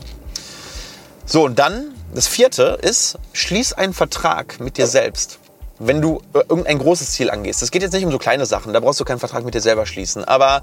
So, 1.25 1.45
und 1.45 1.60
dann, 1.60 1.94
das 2.13 2.27
vierte 2.27 2.80
ist, 2.81 3.19
schließ 3.33 3.74
einen 3.74 3.94
Vertrag 3.94 4.60
mit 4.60 4.77
dir 4.77 4.88
selbst 4.88 5.38
wenn 5.79 6.01
du 6.01 6.21
äh, 6.33 6.39
irgendein 6.39 6.77
großes 6.77 7.11
Ziel 7.11 7.31
angehst, 7.31 7.61
das 7.61 7.71
geht 7.71 7.81
jetzt 7.81 7.93
nicht 7.93 8.05
um 8.05 8.11
so 8.11 8.17
kleine 8.17 8.45
Sachen, 8.45 8.73
da 8.73 8.79
brauchst 8.79 8.99
du 8.99 9.05
keinen 9.05 9.19
Vertrag 9.19 9.43
mit 9.43 9.55
dir 9.55 9.61
selber 9.61 9.85
schließen, 9.85 10.23
aber 10.25 10.61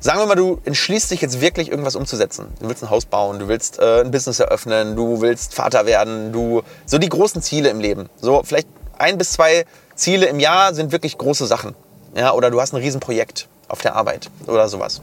sagen 0.00 0.20
wir 0.20 0.26
mal, 0.26 0.36
du 0.36 0.60
entschließt 0.64 1.10
dich 1.10 1.20
jetzt 1.20 1.40
wirklich 1.40 1.70
irgendwas 1.70 1.96
umzusetzen. 1.96 2.46
Du 2.60 2.68
willst 2.68 2.82
ein 2.82 2.90
Haus 2.90 3.04
bauen, 3.04 3.38
du 3.38 3.48
willst 3.48 3.78
äh, 3.78 4.00
ein 4.00 4.10
Business 4.10 4.38
eröffnen, 4.38 4.96
du 4.96 5.20
willst 5.20 5.54
Vater 5.54 5.86
werden, 5.86 6.32
du 6.32 6.62
so 6.86 6.98
die 6.98 7.08
großen 7.08 7.42
Ziele 7.42 7.68
im 7.68 7.80
Leben. 7.80 8.08
So 8.20 8.42
vielleicht 8.44 8.68
ein 8.96 9.18
bis 9.18 9.32
zwei 9.32 9.64
Ziele 9.94 10.26
im 10.26 10.40
Jahr 10.40 10.74
sind 10.74 10.92
wirklich 10.92 11.18
große 11.18 11.46
Sachen. 11.46 11.74
Ja, 12.14 12.32
oder 12.32 12.50
du 12.50 12.60
hast 12.60 12.72
ein 12.72 12.76
Riesenprojekt 12.76 13.48
auf 13.68 13.80
der 13.80 13.96
Arbeit 13.96 14.30
oder 14.46 14.68
sowas. 14.68 15.00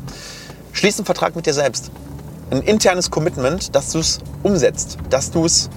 Schließ 0.73 0.97
einen 0.97 1.05
Vertrag 1.05 1.35
mit 1.35 1.45
dir 1.45 1.53
selbst. 1.53 1.91
Ein 2.51 2.61
internes 2.61 3.11
Commitment, 3.11 3.75
dass 3.75 3.91
du 3.91 3.99
es 3.99 4.19
umsetzt, 4.43 4.97
dass 5.09 5.31
du 5.31 5.45
es 5.45 5.69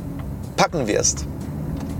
packen 0.56 0.86
wirst. 0.86 1.24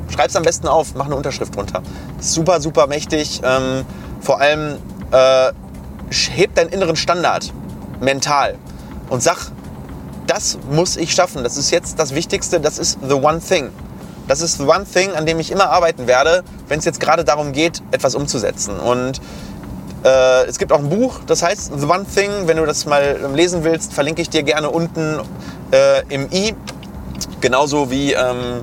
Schreib 0.08 0.28
es 0.28 0.36
am 0.36 0.42
besten 0.42 0.68
auf, 0.68 0.94
mach 0.94 1.06
eine 1.06 1.16
Unterschrift 1.16 1.54
drunter. 1.54 1.82
Super, 2.20 2.60
super 2.60 2.86
mächtig. 2.86 3.40
Ähm, 3.44 3.84
vor 4.20 4.40
allem 4.40 4.78
äh, 5.10 5.52
heb 6.34 6.54
deinen 6.54 6.70
inneren 6.70 6.96
Standard 6.96 7.52
mental 8.00 8.56
und 9.10 9.22
sag, 9.22 9.50
das 10.26 10.58
muss 10.70 10.96
ich 10.96 11.12
schaffen. 11.12 11.42
Das 11.42 11.56
ist 11.56 11.70
jetzt 11.70 11.98
das 11.98 12.14
Wichtigste. 12.14 12.60
Das 12.60 12.78
ist 12.78 12.98
the 13.06 13.14
one 13.14 13.40
thing. 13.40 13.70
Das 14.26 14.42
ist 14.42 14.58
the 14.58 14.64
one 14.64 14.84
thing, 14.84 15.12
an 15.14 15.24
dem 15.24 15.40
ich 15.40 15.50
immer 15.50 15.70
arbeiten 15.70 16.06
werde, 16.06 16.44
wenn 16.68 16.78
es 16.78 16.84
jetzt 16.84 17.00
gerade 17.00 17.24
darum 17.24 17.52
geht, 17.52 17.82
etwas 17.90 18.14
umzusetzen. 18.14 18.78
Und 18.78 19.22
äh, 20.04 20.44
es 20.46 20.58
gibt 20.58 20.70
auch 20.70 20.78
ein 20.78 20.90
Buch, 20.90 21.20
das 21.26 21.42
heißt 21.42 21.72
The 21.76 21.86
One 21.86 22.04
Thing. 22.04 22.30
Wenn 22.44 22.58
du 22.58 22.66
das 22.66 22.84
mal 22.86 23.18
lesen 23.34 23.64
willst, 23.64 23.92
verlinke 23.92 24.22
ich 24.22 24.28
dir 24.28 24.42
gerne 24.42 24.70
unten 24.70 25.20
äh, 25.72 26.02
im 26.08 26.30
i. 26.30 26.54
Genauso 27.40 27.90
wie 27.90 28.12
ähm, 28.12 28.60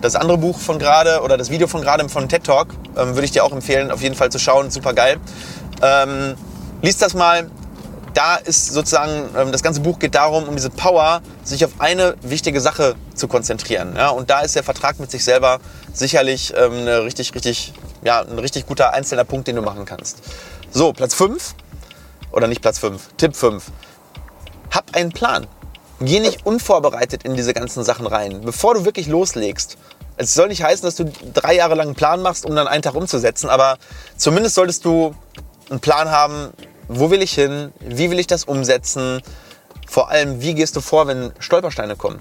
das 0.00 0.14
andere 0.14 0.38
Buch 0.38 0.58
von 0.58 0.78
gerade 0.78 1.20
oder 1.22 1.36
das 1.36 1.50
Video 1.50 1.66
von 1.66 1.82
gerade 1.82 2.08
von 2.08 2.28
TED 2.28 2.44
Talk 2.44 2.68
ähm, 2.96 3.14
würde 3.14 3.24
ich 3.24 3.32
dir 3.32 3.44
auch 3.44 3.52
empfehlen, 3.52 3.90
auf 3.90 4.02
jeden 4.02 4.14
Fall 4.14 4.30
zu 4.30 4.38
schauen. 4.38 4.70
Super 4.70 4.94
geil. 4.94 5.18
Ähm, 5.82 6.34
lies 6.82 6.98
das 6.98 7.14
mal. 7.14 7.50
Da 8.14 8.36
ist 8.36 8.72
sozusagen, 8.72 9.28
ähm, 9.36 9.52
das 9.52 9.62
ganze 9.62 9.80
Buch 9.80 9.98
geht 9.98 10.14
darum, 10.14 10.48
um 10.48 10.56
diese 10.56 10.70
Power, 10.70 11.20
sich 11.44 11.64
auf 11.64 11.72
eine 11.78 12.16
wichtige 12.22 12.60
Sache 12.60 12.96
zu 13.14 13.28
konzentrieren. 13.28 13.94
Ja? 13.96 14.08
Und 14.08 14.30
da 14.30 14.40
ist 14.40 14.56
der 14.56 14.64
Vertrag 14.64 14.98
mit 14.98 15.10
sich 15.10 15.22
selber 15.22 15.60
sicherlich 15.92 16.52
ähm, 16.56 16.72
eine 16.72 17.04
richtig, 17.04 17.34
richtig, 17.34 17.74
ja, 18.02 18.22
ein 18.22 18.38
richtig 18.38 18.66
guter 18.66 18.92
einzelner 18.92 19.24
Punkt, 19.24 19.46
den 19.46 19.56
du 19.56 19.62
machen 19.62 19.84
kannst. 19.84 20.18
So, 20.72 20.92
Platz 20.92 21.14
5. 21.14 21.54
Oder 22.32 22.46
nicht 22.46 22.60
Platz 22.60 22.78
5, 22.78 23.08
Tipp 23.16 23.36
5. 23.36 23.64
Hab 24.70 24.94
einen 24.94 25.12
Plan. 25.12 25.46
Geh 26.00 26.20
nicht 26.20 26.46
unvorbereitet 26.46 27.24
in 27.24 27.34
diese 27.34 27.52
ganzen 27.52 27.82
Sachen 27.82 28.06
rein. 28.06 28.42
Bevor 28.42 28.74
du 28.74 28.84
wirklich 28.84 29.08
loslegst, 29.08 29.76
es 30.16 30.34
soll 30.34 30.48
nicht 30.48 30.62
heißen, 30.62 30.84
dass 30.84 30.96
du 30.96 31.10
drei 31.34 31.54
Jahre 31.56 31.74
lang 31.74 31.88
einen 31.88 31.96
Plan 31.96 32.22
machst, 32.22 32.44
um 32.44 32.54
dann 32.54 32.68
einen 32.68 32.82
Tag 32.82 32.94
umzusetzen, 32.94 33.48
aber 33.48 33.78
zumindest 34.16 34.54
solltest 34.54 34.84
du 34.84 35.14
einen 35.70 35.80
Plan 35.80 36.10
haben, 36.10 36.52
wo 36.88 37.10
will 37.10 37.22
ich 37.22 37.32
hin, 37.32 37.72
wie 37.80 38.10
will 38.10 38.18
ich 38.18 38.26
das 38.26 38.44
umsetzen, 38.44 39.22
vor 39.88 40.10
allem, 40.10 40.40
wie 40.40 40.54
gehst 40.54 40.76
du 40.76 40.80
vor, 40.80 41.06
wenn 41.06 41.32
Stolpersteine 41.38 41.96
kommen. 41.96 42.20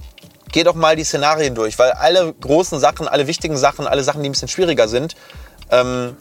Geh 0.52 0.64
doch 0.64 0.76
mal 0.76 0.96
die 0.96 1.04
Szenarien 1.04 1.54
durch, 1.56 1.78
weil 1.78 1.92
alle 1.92 2.34
großen 2.34 2.80
Sachen, 2.80 3.08
alle 3.08 3.28
wichtigen 3.28 3.58
Sachen, 3.58 3.86
alle 3.86 4.04
Sachen, 4.04 4.24
die 4.24 4.30
ein 4.30 4.32
bisschen 4.32 4.48
schwieriger 4.48 4.88
sind, 4.88 5.16
ähm, 5.72 6.16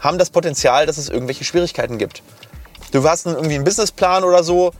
haben 0.00 0.18
das 0.18 0.30
Potenzial, 0.30 0.86
dass 0.86 0.98
es 0.98 1.08
irgendwelche 1.08 1.44
Schwierigkeiten 1.44 1.98
gibt. 1.98 2.22
Du 2.92 3.06
hast 3.08 3.26
irgendwie 3.26 3.56
einen 3.56 3.64
Businessplan 3.64 4.24
oder 4.24 4.42
so, 4.42 4.72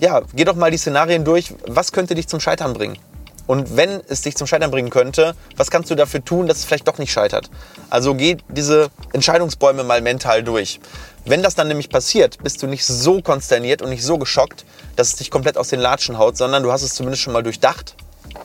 ja, 0.00 0.22
geh 0.34 0.44
doch 0.44 0.56
mal 0.56 0.70
die 0.70 0.78
Szenarien 0.78 1.24
durch. 1.24 1.54
Was 1.66 1.92
könnte 1.92 2.14
dich 2.14 2.28
zum 2.28 2.40
Scheitern 2.40 2.72
bringen? 2.72 2.98
Und 3.46 3.76
wenn 3.76 4.00
es 4.08 4.22
dich 4.22 4.36
zum 4.36 4.46
Scheitern 4.46 4.70
bringen 4.70 4.90
könnte, 4.90 5.34
was 5.56 5.70
kannst 5.70 5.90
du 5.90 5.94
dafür 5.94 6.24
tun, 6.24 6.46
dass 6.46 6.58
es 6.58 6.64
vielleicht 6.64 6.86
doch 6.86 6.98
nicht 6.98 7.12
scheitert? 7.12 7.50
Also 7.90 8.14
geh 8.14 8.36
diese 8.48 8.90
Entscheidungsbäume 9.12 9.84
mal 9.84 10.00
mental 10.00 10.42
durch. 10.42 10.80
Wenn 11.24 11.42
das 11.42 11.54
dann 11.54 11.68
nämlich 11.68 11.88
passiert, 11.88 12.42
bist 12.42 12.62
du 12.62 12.66
nicht 12.66 12.84
so 12.84 13.20
konsterniert 13.20 13.82
und 13.82 13.90
nicht 13.90 14.04
so 14.04 14.18
geschockt, 14.18 14.64
dass 14.96 15.08
es 15.08 15.16
dich 15.16 15.30
komplett 15.30 15.56
aus 15.56 15.68
den 15.68 15.80
Latschen 15.80 16.18
haut, 16.18 16.36
sondern 16.36 16.62
du 16.62 16.72
hast 16.72 16.82
es 16.82 16.94
zumindest 16.94 17.22
schon 17.22 17.32
mal 17.32 17.42
durchdacht. 17.42 17.96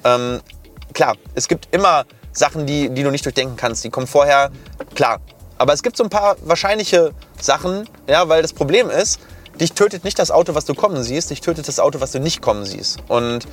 Ähm, 0.04 0.42
klar, 0.94 1.16
es 1.36 1.48
gibt 1.48 1.74
immer 1.74 2.06
Sachen, 2.32 2.66
die, 2.66 2.90
die 2.90 3.04
du 3.04 3.12
nicht 3.12 3.26
durchdenken 3.26 3.56
kannst. 3.56 3.84
Die 3.84 3.90
kommen 3.90 4.08
vorher, 4.08 4.52
klar. 4.96 5.20
Aber 5.58 5.74
es 5.74 5.82
gibt 5.82 5.98
so 5.98 6.04
ein 6.04 6.10
paar 6.10 6.38
wahrscheinliche 6.42 7.14
Sachen, 7.40 7.90
ja, 8.08 8.30
weil 8.30 8.42
das 8.42 8.54
Problem 8.54 8.90
ist, 8.90 9.20
dich 9.60 9.74
tötet 9.74 10.04
nicht 10.04 10.20
das 10.20 10.32
Auto, 10.32 10.56
was 10.56 10.66
du 10.66 10.74
kommen 10.74 11.04
siehst, 11.04 11.30
dich 11.30 11.42
tötet 11.42 11.68
das 11.68 11.80
Auto, 11.80 12.00
was 12.00 12.12
du 12.12 12.20
nicht 12.20 12.42
kommen 12.42 12.66
siehst. 12.66 13.00
Und 13.08 13.48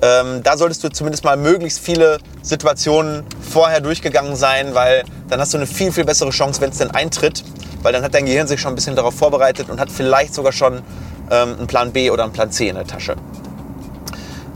ähm, 0.00 0.42
da 0.42 0.56
solltest 0.56 0.84
du 0.84 0.90
zumindest 0.90 1.24
mal 1.24 1.36
möglichst 1.36 1.80
viele 1.80 2.18
Situationen 2.42 3.24
vorher 3.40 3.80
durchgegangen 3.80 4.36
sein, 4.36 4.74
weil 4.74 5.04
dann 5.28 5.40
hast 5.40 5.54
du 5.54 5.58
eine 5.58 5.66
viel, 5.66 5.92
viel 5.92 6.04
bessere 6.04 6.30
Chance, 6.30 6.60
wenn 6.60 6.70
es 6.70 6.78
denn 6.78 6.90
eintritt, 6.90 7.44
weil 7.82 7.92
dann 7.92 8.02
hat 8.02 8.14
dein 8.14 8.26
Gehirn 8.26 8.46
sich 8.46 8.60
schon 8.60 8.72
ein 8.72 8.74
bisschen 8.76 8.96
darauf 8.96 9.14
vorbereitet 9.14 9.68
und 9.70 9.80
hat 9.80 9.90
vielleicht 9.90 10.34
sogar 10.34 10.52
schon 10.52 10.82
ähm, 11.30 11.56
einen 11.58 11.66
Plan 11.66 11.92
B 11.92 12.10
oder 12.10 12.24
einen 12.24 12.32
Plan 12.32 12.50
C 12.50 12.68
in 12.68 12.76
der 12.76 12.86
Tasche. 12.86 13.16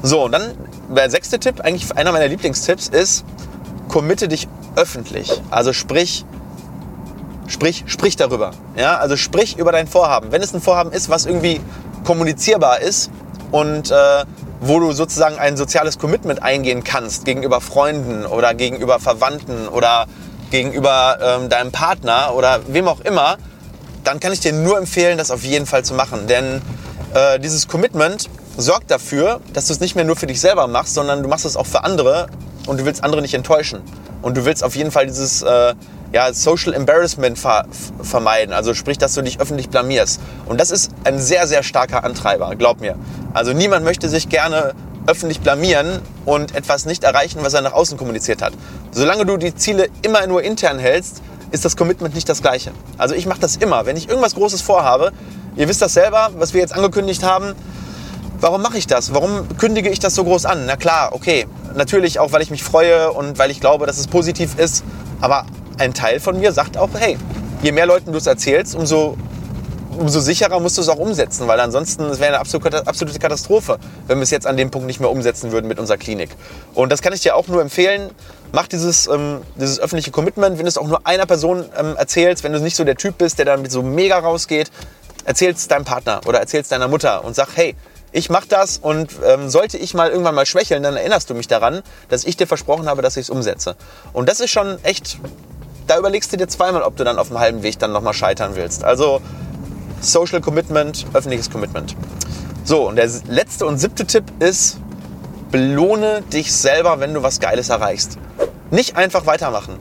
So, 0.02 0.24
und 0.24 0.32
dann 0.32 0.54
der 0.94 1.10
sechste 1.10 1.38
Tipp, 1.38 1.60
eigentlich 1.60 1.96
einer 1.96 2.12
meiner 2.12 2.28
Lieblingstipps 2.28 2.88
ist, 2.88 3.24
committe 3.88 4.28
dich 4.28 4.48
öffentlich. 4.76 5.40
Also 5.50 5.72
sprich, 5.72 6.24
sprich, 7.46 7.84
sprich 7.86 8.16
darüber. 8.16 8.52
Ja, 8.76 8.98
also 8.98 9.16
sprich 9.16 9.58
über 9.58 9.72
dein 9.72 9.86
Vorhaben. 9.86 10.32
Wenn 10.32 10.42
es 10.42 10.54
ein 10.54 10.60
Vorhaben 10.60 10.92
ist, 10.92 11.08
was 11.08 11.26
irgendwie 11.26 11.60
kommunizierbar 12.04 12.80
ist 12.80 13.10
und 13.50 13.90
äh, 13.90 14.24
wo 14.60 14.78
du 14.78 14.92
sozusagen 14.92 15.38
ein 15.38 15.56
soziales 15.56 15.98
Commitment 15.98 16.42
eingehen 16.42 16.84
kannst 16.84 17.24
gegenüber 17.24 17.60
Freunden 17.60 18.24
oder 18.26 18.54
gegenüber 18.54 19.00
Verwandten 19.00 19.68
oder 19.68 20.06
gegenüber 20.50 21.18
ähm, 21.20 21.48
deinem 21.48 21.72
Partner 21.72 22.34
oder 22.36 22.60
wem 22.68 22.86
auch 22.86 23.00
immer, 23.00 23.38
dann 24.04 24.20
kann 24.20 24.32
ich 24.32 24.40
dir 24.40 24.52
nur 24.52 24.78
empfehlen, 24.78 25.18
das 25.18 25.30
auf 25.30 25.42
jeden 25.42 25.66
Fall 25.66 25.84
zu 25.84 25.94
machen. 25.94 26.26
Denn 26.28 26.62
äh, 27.14 27.40
dieses 27.40 27.66
Commitment 27.66 28.28
sorgt 28.56 28.90
dafür, 28.90 29.40
dass 29.52 29.66
du 29.66 29.72
es 29.72 29.80
nicht 29.80 29.96
mehr 29.96 30.04
nur 30.04 30.16
für 30.16 30.26
dich 30.26 30.40
selber 30.40 30.66
machst, 30.66 30.94
sondern 30.94 31.22
du 31.22 31.28
machst 31.28 31.44
es 31.44 31.56
auch 31.56 31.66
für 31.66 31.84
andere 31.84 32.28
und 32.66 32.78
du 32.78 32.84
willst 32.84 33.02
andere 33.02 33.22
nicht 33.22 33.34
enttäuschen. 33.34 33.80
Und 34.20 34.36
du 34.36 34.44
willst 34.44 34.62
auf 34.62 34.76
jeden 34.76 34.92
Fall 34.92 35.06
dieses 35.06 35.42
äh, 35.42 35.74
ja, 36.12 36.32
Social 36.32 36.74
Embarrassment 36.74 37.38
ver 37.38 37.64
vermeiden. 38.02 38.52
Also 38.52 38.74
sprich, 38.74 38.98
dass 38.98 39.14
du 39.14 39.22
dich 39.22 39.40
öffentlich 39.40 39.70
blamierst. 39.70 40.20
Und 40.46 40.60
das 40.60 40.70
ist 40.70 40.90
ein 41.04 41.18
sehr, 41.18 41.46
sehr 41.46 41.62
starker 41.62 42.04
Antreiber, 42.04 42.54
glaub 42.56 42.80
mir. 42.80 42.96
Also 43.32 43.52
niemand 43.52 43.84
möchte 43.84 44.08
sich 44.08 44.28
gerne 44.28 44.74
öffentlich 45.06 45.40
blamieren 45.40 46.00
und 46.24 46.54
etwas 46.54 46.84
nicht 46.84 47.02
erreichen, 47.02 47.40
was 47.42 47.54
er 47.54 47.62
nach 47.62 47.72
außen 47.72 47.98
kommuniziert 47.98 48.42
hat. 48.42 48.52
Solange 48.92 49.26
du 49.26 49.36
die 49.36 49.54
Ziele 49.54 49.88
immer 50.02 50.26
nur 50.26 50.42
intern 50.42 50.78
hältst, 50.78 51.22
ist 51.50 51.64
das 51.64 51.76
Commitment 51.76 52.14
nicht 52.14 52.28
das 52.28 52.40
gleiche. 52.40 52.70
Also 52.98 53.14
ich 53.14 53.26
mache 53.26 53.40
das 53.40 53.56
immer. 53.56 53.84
Wenn 53.84 53.96
ich 53.96 54.08
irgendwas 54.08 54.34
Großes 54.34 54.62
vorhabe, 54.62 55.12
ihr 55.56 55.68
wisst 55.68 55.82
das 55.82 55.94
selber, 55.94 56.30
was 56.36 56.54
wir 56.54 56.60
jetzt 56.60 56.74
angekündigt 56.74 57.24
haben, 57.24 57.54
warum 58.40 58.62
mache 58.62 58.78
ich 58.78 58.86
das? 58.86 59.12
Warum 59.12 59.48
kündige 59.58 59.90
ich 59.90 59.98
das 59.98 60.14
so 60.14 60.24
groß 60.24 60.46
an? 60.46 60.64
Na 60.66 60.76
klar, 60.76 61.10
okay, 61.12 61.46
natürlich 61.74 62.20
auch, 62.20 62.32
weil 62.32 62.42
ich 62.42 62.50
mich 62.50 62.62
freue 62.62 63.12
und 63.12 63.38
weil 63.38 63.50
ich 63.50 63.60
glaube, 63.60 63.86
dass 63.86 63.98
es 63.98 64.06
positiv 64.06 64.58
ist. 64.58 64.84
Aber 65.20 65.46
ein 65.82 65.94
Teil 65.94 66.20
von 66.20 66.38
mir 66.38 66.52
sagt 66.52 66.76
auch, 66.76 66.90
hey, 66.96 67.18
je 67.60 67.72
mehr 67.72 67.86
Leuten 67.86 68.12
du 68.12 68.18
es 68.18 68.26
erzählst, 68.28 68.76
umso, 68.76 69.16
umso 69.98 70.20
sicherer 70.20 70.60
musst 70.60 70.78
du 70.78 70.80
es 70.80 70.88
auch 70.88 70.98
umsetzen, 70.98 71.48
weil 71.48 71.58
ansonsten 71.58 72.04
es 72.04 72.20
wäre 72.20 72.28
eine 72.28 72.86
absolute 72.86 73.18
Katastrophe, 73.18 73.78
wenn 74.06 74.18
wir 74.18 74.22
es 74.22 74.30
jetzt 74.30 74.46
an 74.46 74.56
dem 74.56 74.70
Punkt 74.70 74.86
nicht 74.86 75.00
mehr 75.00 75.10
umsetzen 75.10 75.50
würden 75.50 75.66
mit 75.66 75.80
unserer 75.80 75.96
Klinik. 75.98 76.30
Und 76.74 76.92
das 76.92 77.02
kann 77.02 77.12
ich 77.12 77.20
dir 77.20 77.34
auch 77.34 77.48
nur 77.48 77.60
empfehlen. 77.60 78.10
Mach 78.52 78.68
dieses, 78.68 79.08
ähm, 79.08 79.40
dieses 79.56 79.80
öffentliche 79.80 80.12
Commitment, 80.12 80.56
wenn 80.58 80.66
du 80.66 80.68
es 80.68 80.78
auch 80.78 80.86
nur 80.86 81.04
einer 81.04 81.26
Person 81.26 81.64
ähm, 81.76 81.96
erzählst, 81.96 82.44
wenn 82.44 82.52
du 82.52 82.60
nicht 82.60 82.76
so 82.76 82.84
der 82.84 82.96
Typ 82.96 83.18
bist, 83.18 83.38
der 83.38 83.46
damit 83.46 83.72
so 83.72 83.82
mega 83.82 84.20
rausgeht, 84.20 84.70
erzähl 85.24 85.50
es 85.50 85.66
deinem 85.66 85.84
Partner 85.84 86.20
oder 86.26 86.38
erzähl 86.38 86.60
es 86.60 86.68
deiner 86.68 86.86
Mutter 86.86 87.24
und 87.24 87.34
sag, 87.34 87.48
hey, 87.56 87.74
ich 88.12 88.30
mache 88.30 88.46
das 88.48 88.78
und 88.78 89.10
ähm, 89.26 89.48
sollte 89.48 89.78
ich 89.78 89.94
mal 89.94 90.10
irgendwann 90.10 90.34
mal 90.34 90.46
schwächeln, 90.46 90.82
dann 90.82 90.96
erinnerst 90.96 91.28
du 91.28 91.34
mich 91.34 91.48
daran, 91.48 91.82
dass 92.08 92.24
ich 92.24 92.36
dir 92.36 92.46
versprochen 92.46 92.86
habe, 92.88 93.02
dass 93.02 93.16
ich 93.16 93.22
es 93.22 93.30
umsetze. 93.30 93.74
Und 94.12 94.28
das 94.28 94.38
ist 94.38 94.50
schon 94.50 94.78
echt 94.84 95.18
da 95.86 95.98
überlegst 95.98 96.32
du 96.32 96.36
dir 96.36 96.48
zweimal, 96.48 96.82
ob 96.82 96.96
du 96.96 97.04
dann 97.04 97.18
auf 97.18 97.28
dem 97.28 97.38
halben 97.38 97.62
Weg 97.62 97.78
dann 97.78 97.92
nochmal 97.92 98.14
scheitern 98.14 98.52
willst. 98.54 98.84
Also 98.84 99.20
Social 100.00 100.40
Commitment, 100.40 101.06
öffentliches 101.12 101.50
Commitment. 101.50 101.96
So, 102.64 102.88
und 102.88 102.96
der 102.96 103.08
letzte 103.28 103.66
und 103.66 103.78
siebte 103.78 104.06
Tipp 104.06 104.24
ist, 104.38 104.78
belohne 105.50 106.22
dich 106.32 106.52
selber, 106.52 107.00
wenn 107.00 107.14
du 107.14 107.22
was 107.22 107.40
Geiles 107.40 107.68
erreichst. 107.68 108.18
Nicht 108.70 108.96
einfach 108.96 109.26
weitermachen. 109.26 109.74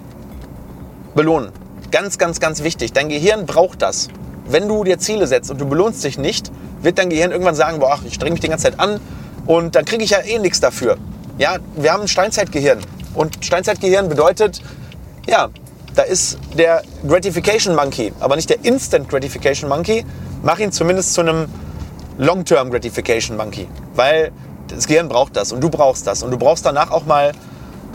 Belohnen. 1.16 1.52
Ganz, 1.92 2.18
ganz, 2.18 2.40
ganz 2.40 2.64
wichtig. 2.64 2.94
Dein 2.94 3.10
Gehirn 3.10 3.46
braucht 3.46 3.82
das. 3.82 4.10
Wenn 4.48 4.68
du 4.68 4.84
dir 4.84 4.98
Ziele 5.00 5.28
setzt 5.28 5.52
und 5.52 5.60
du 5.60 5.68
belohnst 5.68 6.04
dich 6.04 6.18
nicht, 6.18 6.52
wird 6.82 6.98
dein 6.98 7.10
Gehirn 7.10 7.32
irgendwann 7.32 7.56
sagen, 7.56 7.80
boah, 7.80 8.00
ich 8.06 8.14
streng 8.14 8.34
mich 8.34 8.42
die 8.42 8.50
ganze 8.50 8.66
Zeit 8.66 8.80
an 8.80 9.00
und 9.46 9.76
dann 9.76 9.86
kriege 9.86 10.04
ich 10.04 10.12
ja 10.12 10.20
eh 10.20 10.40
nichts 10.40 10.60
dafür. 10.60 10.98
Ja, 11.38 11.58
wir 11.76 11.94
haben 11.94 12.02
ein 12.02 12.08
Steinzeitgehirn. 12.08 12.80
Und 13.14 13.44
Steinzeitgehirn 13.44 14.10
bedeutet, 14.10 14.62
ja, 15.28 15.50
da 15.96 16.04
ist 16.04 16.38
der 16.58 16.84
Gratification 17.08 17.76
Monkey, 17.76 18.14
aber 18.20 18.36
nicht 18.36 18.50
der 18.50 18.64
Instant 18.64 19.10
Gratification 19.10 19.70
Monkey. 19.70 20.06
Mach 20.44 20.60
ihn 20.60 20.72
zumindest 20.72 21.14
zu 21.14 21.22
einem 21.22 21.48
Long-Term 22.18 22.72
Gratification 22.72 23.38
Monkey, 23.38 23.68
weil 23.96 24.32
das 24.68 24.88
Gehirn 24.88 25.10
braucht 25.10 25.36
das 25.36 25.52
und 25.52 25.62
du 25.62 25.70
brauchst 25.70 26.08
das 26.08 26.24
und 26.24 26.32
du 26.32 26.38
brauchst 26.38 26.66
danach 26.66 26.92
auch 26.92 27.06
mal, 27.06 27.34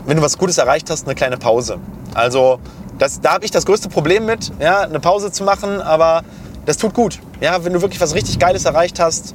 wenn 0.05 0.17
du 0.17 0.23
was 0.23 0.37
Gutes 0.37 0.57
erreicht 0.57 0.89
hast, 0.89 1.05
eine 1.05 1.15
kleine 1.15 1.37
Pause. 1.37 1.79
Also 2.13 2.59
das, 2.97 3.21
da 3.21 3.33
habe 3.33 3.45
ich 3.45 3.51
das 3.51 3.65
größte 3.65 3.89
Problem 3.89 4.25
mit, 4.25 4.51
ja, 4.59 4.81
eine 4.81 4.99
Pause 4.99 5.31
zu 5.31 5.43
machen, 5.43 5.81
aber 5.81 6.23
das 6.65 6.77
tut 6.77 6.93
gut. 6.93 7.19
Ja, 7.41 7.63
wenn 7.63 7.73
du 7.73 7.81
wirklich 7.81 8.01
was 8.01 8.13
richtig 8.13 8.39
Geiles 8.39 8.65
erreicht 8.65 8.99
hast, 8.99 9.33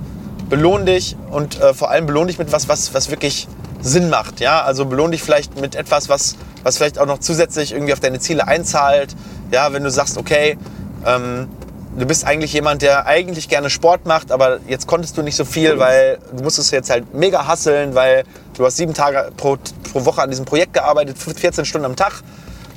belohn 0.49 0.87
dich 0.87 1.16
und 1.31 1.61
äh, 1.61 1.75
vor 1.75 1.90
allem 1.90 2.07
belohn 2.07 2.26
dich 2.26 2.38
mit 2.38 2.52
was, 2.52 2.69
was, 2.69 2.92
was 2.95 3.11
wirklich 3.11 3.49
Sinn 3.81 4.11
macht. 4.11 4.40
Ja, 4.40 4.62
also 4.62 4.85
belohn 4.85 5.11
dich 5.11 5.23
vielleicht 5.23 5.61
mit 5.61 5.75
etwas, 5.75 6.09
was 6.09 6.37
was 6.62 6.76
vielleicht 6.76 6.99
auch 6.99 7.07
noch 7.07 7.19
zusätzlich 7.19 7.73
irgendwie 7.73 7.92
auf 7.92 8.00
deine 8.00 8.19
Ziele 8.21 8.47
einzahlt. 8.47 9.14
Ja, 9.50 9.73
wenn 9.73 9.85
du 9.85 9.90
sagst, 9.90 10.16
okay, 10.16 10.57
ähm, 11.07 11.49
du 11.97 12.07
bist 12.07 12.25
eigentlich 12.25 12.52
jemand, 12.52 12.83
der 12.83 13.07
eigentlich 13.07 13.49
gerne 13.49 13.71
Sport 13.71 14.07
macht, 14.07 14.33
aber 14.33 14.61
jetzt 14.66 14.87
konntest 14.87 15.16
du 15.16 15.23
nicht 15.23 15.37
so 15.37 15.45
viel, 15.45 15.78
weil 15.78 16.19
du 16.33 16.42
musstest 16.42 16.73
jetzt 16.73 16.90
halt 16.90 17.14
mega 17.14 17.47
hasseln, 17.47 17.95
weil 17.95 18.25
du 18.57 18.64
hast 18.64 18.76
sieben 18.76 18.95
Tage 18.95 19.31
pro, 19.37 19.59
pro 19.92 20.04
Woche 20.04 20.23
an 20.23 20.31
diesem 20.31 20.45
Projekt 20.45 20.73
gearbeitet, 20.75 21.19
14 21.19 21.64
Stunden 21.64 21.85
am 21.85 21.97
Tag. 21.97 22.23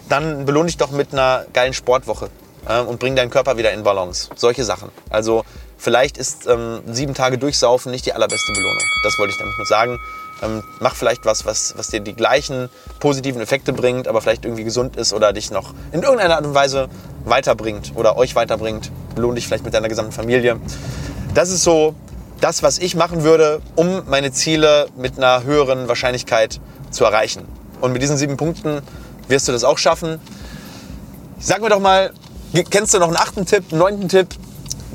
Dann 0.09 0.45
belohn 0.45 0.67
dich 0.67 0.77
doch 0.77 0.91
mit 0.91 1.13
einer 1.13 1.45
geilen 1.53 1.73
Sportwoche 1.73 2.29
äh, 2.67 2.79
und 2.79 2.99
bring 2.99 3.15
deinen 3.15 3.29
Körper 3.29 3.57
wieder 3.57 3.71
in 3.71 3.83
Balance. 3.83 4.29
Solche 4.35 4.63
Sachen. 4.63 4.89
Also 5.09 5.43
vielleicht 5.77 6.17
ist 6.17 6.47
ähm, 6.47 6.81
sieben 6.91 7.13
Tage 7.13 7.37
durchsaufen 7.37 7.91
nicht 7.91 8.05
die 8.05 8.13
allerbeste 8.13 8.53
Belohnung. 8.53 8.83
Das 9.03 9.17
wollte 9.17 9.31
ich 9.31 9.39
damit 9.39 9.57
nur 9.57 9.65
sagen. 9.65 9.99
Ähm, 10.41 10.63
mach 10.79 10.95
vielleicht 10.95 11.25
was, 11.25 11.45
was, 11.45 11.73
was 11.77 11.87
dir 11.87 12.01
die 12.01 12.13
gleichen 12.13 12.69
positiven 12.99 13.41
Effekte 13.41 13.73
bringt, 13.73 14.07
aber 14.07 14.21
vielleicht 14.21 14.45
irgendwie 14.45 14.63
gesund 14.63 14.97
ist 14.97 15.13
oder 15.13 15.33
dich 15.33 15.51
noch 15.51 15.73
in 15.91 16.01
irgendeiner 16.01 16.35
Art 16.35 16.45
und 16.45 16.53
Weise 16.53 16.89
weiterbringt 17.23 17.93
oder 17.95 18.17
euch 18.17 18.35
weiterbringt. 18.35 18.91
Lohnt 19.15 19.37
dich 19.37 19.47
vielleicht 19.47 19.63
mit 19.63 19.73
deiner 19.73 19.87
gesamten 19.87 20.11
Familie. 20.11 20.59
Das 21.33 21.49
ist 21.49 21.63
so 21.63 21.95
das, 22.41 22.63
was 22.63 22.79
ich 22.79 22.95
machen 22.95 23.23
würde, 23.23 23.61
um 23.75 24.03
meine 24.07 24.31
Ziele 24.31 24.87
mit 24.95 25.17
einer 25.17 25.43
höheren 25.43 25.87
Wahrscheinlichkeit 25.87 26.59
zu 26.91 27.05
erreichen. 27.05 27.47
Und 27.81 27.93
mit 27.93 28.01
diesen 28.01 28.17
sieben 28.17 28.37
Punkten 28.37 28.81
wirst 29.27 29.47
du 29.47 29.51
das 29.51 29.63
auch 29.63 29.77
schaffen. 29.77 30.19
Sag 31.39 31.61
mir 31.61 31.69
doch 31.69 31.79
mal, 31.79 32.11
kennst 32.69 32.93
du 32.93 32.99
noch 32.99 33.07
einen 33.07 33.17
achten 33.17 33.45
Tipp, 33.45 33.65
einen 33.71 33.79
neunten 33.79 34.09
Tipp? 34.09 34.27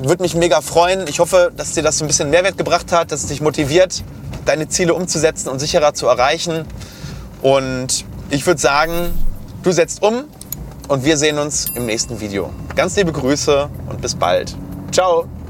Würde 0.03 0.23
mich 0.23 0.33
mega 0.33 0.61
freuen. 0.61 1.07
Ich 1.07 1.19
hoffe, 1.19 1.51
dass 1.55 1.73
dir 1.73 1.83
das 1.83 2.01
ein 2.01 2.07
bisschen 2.07 2.29
Mehrwert 2.31 2.57
gebracht 2.57 2.91
hat, 2.91 3.11
dass 3.11 3.21
es 3.21 3.27
dich 3.27 3.39
motiviert, 3.39 4.03
deine 4.45 4.67
Ziele 4.67 4.95
umzusetzen 4.95 5.49
und 5.49 5.59
sicherer 5.59 5.93
zu 5.93 6.07
erreichen. 6.07 6.65
Und 7.41 8.05
ich 8.29 8.45
würde 8.47 8.59
sagen, 8.59 9.13
du 9.61 9.71
setzt 9.71 10.01
um 10.01 10.23
und 10.87 11.05
wir 11.05 11.17
sehen 11.17 11.37
uns 11.37 11.67
im 11.75 11.85
nächsten 11.85 12.19
Video. 12.19 12.49
Ganz 12.75 12.95
liebe 12.95 13.11
Grüße 13.11 13.69
und 13.89 14.01
bis 14.01 14.15
bald. 14.15 14.55
Ciao! 14.91 15.40